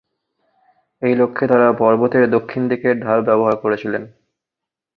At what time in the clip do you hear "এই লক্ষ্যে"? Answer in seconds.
1.01-1.45